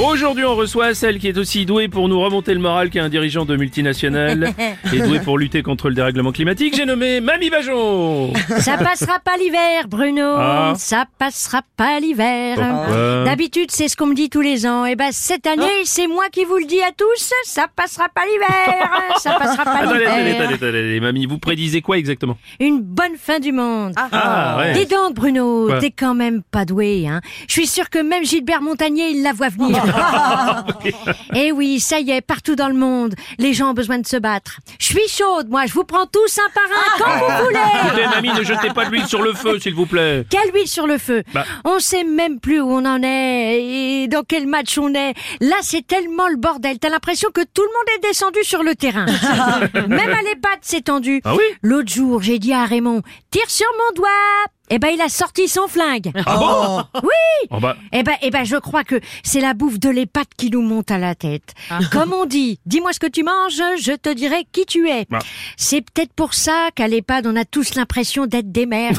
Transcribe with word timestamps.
Aujourd'hui, 0.00 0.44
on 0.46 0.56
reçoit 0.56 0.94
celle 0.94 1.18
qui 1.18 1.28
est 1.28 1.36
aussi 1.36 1.66
douée 1.66 1.86
pour 1.86 2.08
nous 2.08 2.18
remonter 2.18 2.54
le 2.54 2.60
moral 2.60 2.88
qu'un 2.88 3.10
dirigeant 3.10 3.44
de 3.44 3.56
multinationale 3.56 4.54
et 4.92 4.98
douée 5.00 5.20
pour 5.20 5.36
lutter 5.36 5.62
contre 5.62 5.90
le 5.90 5.94
dérèglement 5.94 6.32
climatique. 6.32 6.74
J'ai 6.74 6.86
nommé 6.86 7.20
Mamie 7.20 7.50
Bajon. 7.50 8.32
Ça 8.58 8.78
passera 8.78 9.18
pas 9.20 9.36
l'hiver, 9.36 9.88
Bruno. 9.88 10.34
Ah. 10.38 10.72
Ça 10.78 11.04
passera 11.18 11.60
pas 11.76 12.00
l'hiver. 12.00 12.56
D'habitude, 13.26 13.70
c'est 13.70 13.88
ce 13.88 13.96
qu'on 13.96 14.06
me 14.06 14.14
dit 14.14 14.30
tous 14.30 14.40
les 14.40 14.66
ans. 14.66 14.86
Et 14.86 14.96
ben, 14.96 15.10
cette 15.12 15.46
année, 15.46 15.84
c'est 15.84 16.06
moi 16.06 16.24
qui 16.32 16.44
vous 16.46 16.56
le 16.56 16.64
dis 16.64 16.80
à 16.80 16.90
tous. 16.96 17.30
Ça 17.44 17.66
passera 17.76 18.08
pas 18.08 18.22
l'hiver. 18.24 19.18
Ça 19.18 19.34
passera 19.38 19.62
pas 19.64 19.76
attendez, 19.82 19.98
l'hiver. 19.98 20.40
attendez, 20.40 20.54
attendez, 20.54 21.00
Mamie, 21.00 21.26
vous 21.26 21.38
prédisez 21.38 21.82
quoi 21.82 21.98
exactement? 21.98 22.38
Une 22.60 22.80
bonne 22.80 23.16
fin 23.18 23.40
du 23.40 23.52
monde. 23.52 23.92
Ah, 23.96 24.56
ouais. 24.58 24.72
Dis 24.72 24.86
donc, 24.86 25.14
Bruno, 25.14 25.70
t'es 25.80 25.90
quand 25.90 26.14
même 26.14 26.42
pas 26.42 26.64
doué, 26.64 27.06
hein. 27.06 27.20
Je 27.46 27.52
suis 27.52 27.66
sûr 27.66 27.90
que 27.90 27.98
même 27.98 28.24
Gilbert 28.24 28.62
Montagnier, 28.62 29.10
il 29.10 29.22
la 29.22 29.34
voit 29.34 29.50
venir. 29.50 29.81
Eh 31.34 31.52
oui, 31.52 31.80
ça 31.80 32.00
y 32.00 32.10
est, 32.10 32.20
partout 32.20 32.56
dans 32.56 32.68
le 32.68 32.74
monde, 32.74 33.14
les 33.38 33.52
gens 33.54 33.70
ont 33.70 33.74
besoin 33.74 33.98
de 33.98 34.06
se 34.06 34.16
battre. 34.16 34.58
Je 34.78 34.86
suis 34.86 35.08
chaude, 35.08 35.48
moi, 35.48 35.66
je 35.66 35.72
vous 35.72 35.84
prends 35.84 36.06
tous 36.06 36.38
un 36.38 36.50
par 36.54 36.64
un 36.64 36.98
quand 36.98 37.26
vous 37.26 37.44
voulez. 37.46 37.58
Écoutez, 37.86 38.06
Mamie, 38.06 38.38
ne 38.38 38.44
jetez 38.44 38.70
pas 38.70 38.84
de 38.86 38.90
l'huile 38.90 39.06
sur 39.06 39.22
le 39.22 39.32
feu, 39.32 39.58
s'il 39.58 39.74
vous 39.74 39.86
plaît. 39.86 40.24
Quelle 40.30 40.52
huile 40.54 40.68
sur 40.68 40.86
le 40.86 40.98
feu 40.98 41.22
Bah. 41.32 41.44
On 41.64 41.78
sait 41.78 42.04
même 42.04 42.40
plus 42.40 42.60
où 42.60 42.70
on 42.70 42.84
en 42.84 43.02
est 43.02 43.62
et 43.62 44.08
dans 44.08 44.22
quel 44.26 44.46
match 44.46 44.78
on 44.78 44.92
est. 44.94 45.14
Là, 45.40 45.56
c'est 45.62 45.86
tellement 45.86 46.28
le 46.28 46.36
bordel. 46.36 46.78
T'as 46.78 46.88
l'impression 46.90 47.30
que 47.32 47.42
tout 47.42 47.62
le 47.62 47.68
monde 47.68 47.98
est 47.98 48.08
descendu 48.08 48.42
sur 48.42 48.62
le 48.62 48.74
terrain. 48.74 49.06
même 49.74 50.12
à 50.12 50.22
l'EHPAD, 50.22 50.58
c'est 50.62 50.84
tendu. 50.84 51.20
Ah 51.24 51.34
oui 51.34 51.44
L'autre 51.62 51.92
jour, 51.92 52.22
j'ai 52.22 52.38
dit 52.38 52.52
à 52.52 52.64
Raymond, 52.64 53.02
tire 53.30 53.48
sur 53.48 53.66
mon 53.78 53.94
doigt. 53.96 54.08
Eh 54.74 54.78
ben, 54.78 54.88
il 54.88 55.00
a 55.02 55.10
sorti 55.10 55.48
son 55.48 55.68
flingue. 55.68 56.10
Ah 56.24 56.36
bon 56.38 56.82
Oui 57.02 57.48
Oh 57.50 57.60
bah, 57.60 57.76
eh 57.92 58.02
ben, 58.02 58.14
eh 58.22 58.30
ben, 58.30 58.42
je 58.44 58.56
crois 58.56 58.84
que 58.84 58.98
c'est 59.22 59.40
la 59.40 59.52
bouffe 59.52 59.78
de 59.78 59.90
l'EHPAD 59.90 60.24
qui 60.38 60.48
nous 60.48 60.62
monte 60.62 60.90
à 60.90 60.96
la 60.96 61.14
tête. 61.14 61.52
Comme 61.92 62.14
on 62.14 62.24
dit, 62.24 62.58
dis-moi 62.64 62.94
ce 62.94 62.98
que 62.98 63.06
tu 63.06 63.22
manges, 63.22 63.60
je 63.82 63.92
te 63.92 64.08
dirai 64.08 64.46
qui 64.50 64.64
tu 64.64 64.88
es. 64.88 65.06
Ah. 65.12 65.18
C'est 65.58 65.82
peut-être 65.82 66.14
pour 66.14 66.32
ça 66.32 66.70
qu'à 66.74 66.88
l'EHPAD, 66.88 67.26
on 67.26 67.36
a 67.36 67.44
tous 67.44 67.74
l'impression 67.74 68.24
d'être 68.24 68.50
des 68.50 68.64
merdes. 68.64 68.96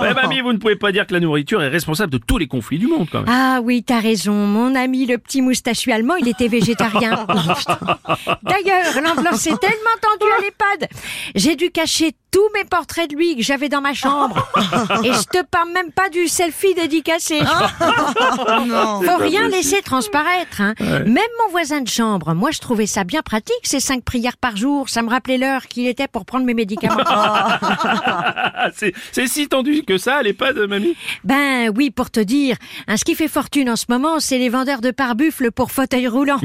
Ouais, 0.00 0.14
Mamie, 0.14 0.40
vous 0.40 0.52
ne 0.52 0.58
pouvez 0.58 0.76
pas 0.76 0.92
dire 0.92 1.04
que 1.04 1.14
la 1.14 1.18
nourriture 1.18 1.60
est 1.60 1.68
responsable 1.68 2.12
de 2.12 2.18
tous 2.18 2.38
les 2.38 2.46
conflits 2.46 2.78
du 2.78 2.86
monde, 2.86 3.08
quand 3.10 3.22
même. 3.22 3.28
Ah 3.28 3.58
oui, 3.60 3.82
t'as 3.82 3.98
raison. 3.98 4.34
Mon 4.46 4.76
ami, 4.76 5.06
le 5.06 5.18
petit 5.18 5.42
moustachu 5.42 5.90
allemand, 5.90 6.14
il 6.14 6.28
était 6.28 6.46
végétarien. 6.46 7.26
D'ailleurs, 7.26 9.02
l'ambiance 9.02 9.48
est 9.48 9.58
tellement 9.58 9.96
tendue 10.00 10.30
à 10.38 10.42
l'EHPAD. 10.42 10.88
J'ai 11.34 11.56
dû 11.56 11.72
cacher 11.72 12.12
tous 12.30 12.48
mes 12.54 12.64
portraits 12.64 13.10
de 13.10 13.16
lui 13.16 13.36
que 13.36 13.42
j'avais 13.42 13.68
dans 13.68 13.80
ma 13.80 13.94
chambre. 13.94 14.48
Et 15.04 15.12
je 15.12 15.24
te 15.24 15.44
parle 15.44 15.70
même 15.72 15.90
pas 15.92 16.08
du 16.08 16.28
selfie 16.28 16.74
dédicacé. 16.74 17.40
Faut 17.40 19.16
rien 19.18 19.48
laisser 19.48 19.82
transparaître. 19.82 20.60
Hein. 20.60 20.74
Même 20.78 21.16
mon 21.44 21.50
voisin 21.50 21.80
de 21.80 21.88
chambre, 21.88 22.34
moi 22.34 22.50
je 22.50 22.58
trouvais 22.58 22.86
ça 22.86 23.04
bien 23.04 23.22
pratique, 23.22 23.60
ces 23.62 23.80
cinq 23.80 24.04
prières 24.04 24.36
par 24.36 24.56
jour. 24.56 24.88
Ça 24.88 25.02
me 25.02 25.10
rappelait 25.10 25.38
l'heure 25.38 25.66
qu'il 25.66 25.86
était 25.86 26.08
pour 26.08 26.24
prendre 26.24 26.44
mes 26.44 26.54
médicaments. 26.54 27.02
Ah, 27.06 28.70
c'est 28.74 28.92
c'est 29.12 29.26
si 29.26 29.48
tendu 29.48 29.82
que 29.82 29.98
ça, 29.98 30.20
elle 30.20 30.34
pas 30.34 30.52
de 30.52 30.66
Mamie? 30.66 30.96
Ben 31.24 31.72
oui, 31.76 31.90
pour 31.90 32.10
te 32.10 32.20
dire, 32.20 32.56
hein, 32.86 32.96
ce 32.96 33.04
qui 33.04 33.14
fait 33.14 33.28
fortune 33.28 33.68
en 33.70 33.76
ce 33.76 33.86
moment, 33.88 34.20
c'est 34.20 34.38
les 34.38 34.48
vendeurs 34.48 34.80
de 34.80 34.90
pare-buffle 34.90 35.50
pour 35.50 35.72
fauteuil 35.72 36.06
roulant. 36.06 36.38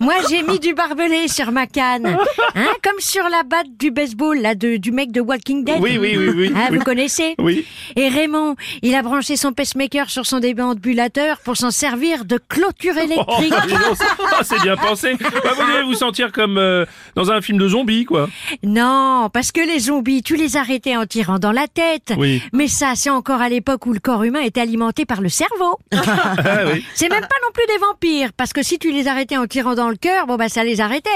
Moi, 0.00 0.14
j'ai 0.28 0.42
mis 0.42 0.58
du 0.58 0.74
barbelé 0.74 1.28
sur 1.28 1.52
ma 1.52 1.66
canne, 1.66 2.18
hein, 2.54 2.68
comme 2.82 2.98
sur 2.98 3.28
la 3.28 3.42
batte 3.44 3.76
du 3.78 3.90
baseball 3.90 4.15
là 4.24 4.54
de, 4.54 4.76
du 4.76 4.92
mec 4.92 5.12
de 5.12 5.20
Walking 5.20 5.64
Dead. 5.64 5.76
Oui, 5.80 5.98
oui, 5.98 6.16
oui, 6.16 6.28
oui. 6.28 6.52
Oui. 6.54 6.76
Vous 6.78 6.84
connaissez 6.84 7.34
Oui. 7.38 7.64
Et 7.96 8.08
Raymond, 8.08 8.56
il 8.82 8.94
a 8.94 9.02
branché 9.02 9.36
son 9.36 9.52
pacemaker 9.52 10.10
sur 10.10 10.26
son 10.26 10.38
déambulateur 10.40 11.38
pour 11.40 11.56
s'en 11.56 11.70
servir 11.70 12.24
de 12.24 12.38
clôture 12.48 12.94
Oh, 12.96 13.02
électrique. 13.04 13.54
dis 13.66 13.72
donc, 13.74 13.96
c'est- 13.96 14.04
ah, 14.32 14.40
c'est 14.42 14.60
bien 14.62 14.76
pensé. 14.76 15.14
Bah, 15.20 15.52
vous 15.56 15.66
devez 15.72 15.82
vous 15.84 15.94
sentir 15.94 16.32
comme 16.32 16.58
euh, 16.58 16.84
dans 17.14 17.30
un 17.30 17.40
film 17.40 17.58
de 17.58 17.68
zombies, 17.68 18.04
quoi. 18.04 18.28
Non, 18.62 19.28
parce 19.32 19.52
que 19.52 19.60
les 19.60 19.78
zombies, 19.80 20.22
tu 20.22 20.36
les 20.36 20.56
arrêtais 20.56 20.96
en 20.96 21.06
tirant 21.06 21.38
dans 21.38 21.52
la 21.52 21.66
tête. 21.68 22.12
Oui. 22.16 22.42
Mais 22.52 22.68
ça, 22.68 22.92
c'est 22.94 23.10
encore 23.10 23.40
à 23.40 23.48
l'époque 23.48 23.86
où 23.86 23.92
le 23.92 24.00
corps 24.00 24.22
humain 24.24 24.40
était 24.40 24.60
alimenté 24.60 25.04
par 25.04 25.20
le 25.20 25.28
cerveau. 25.28 25.78
Ah, 26.38 26.64
oui. 26.72 26.84
C'est 26.94 27.08
même 27.10 27.20
pas 27.20 27.26
non 27.42 27.50
plus 27.52 27.64
des 27.66 27.78
vampires, 27.78 28.30
parce 28.36 28.52
que 28.52 28.62
si 28.62 28.78
tu 28.78 28.92
les 28.92 29.08
arrêtais 29.08 29.36
en 29.36 29.46
tirant 29.46 29.74
dans 29.74 29.88
le 29.90 29.96
cœur, 29.96 30.26
bon 30.26 30.36
bah 30.36 30.48
ça 30.48 30.64
les 30.64 30.80
arrêtait. 30.80 31.10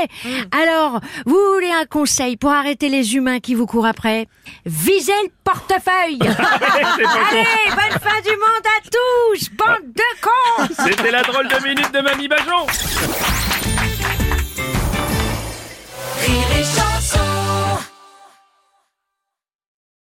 Alors, 0.50 1.00
vous 1.26 1.38
voulez 1.54 1.70
un 1.70 1.84
conseil 1.86 2.36
pour 2.36 2.50
arrêter 2.50 2.88
les 2.90 3.14
humains 3.16 3.40
qui 3.40 3.54
vous 3.54 3.66
courent 3.66 3.86
après. 3.86 4.26
Visez 4.66 5.12
le 5.24 5.30
portefeuille 5.44 6.18
con. 6.18 6.26
Allez, 6.26 7.44
bonne 7.68 8.00
fin 8.00 8.20
du 8.22 8.30
monde 8.36 8.66
à 8.66 8.80
tous, 8.90 9.50
bande 9.52 9.92
de 9.94 10.20
cons. 10.20 10.84
C'était 10.86 11.10
la 11.10 11.22
drôle 11.22 11.48
de 11.48 11.62
minute 11.68 11.92
de 11.92 12.00
Mamie 12.00 12.28
Bajon 12.28 12.66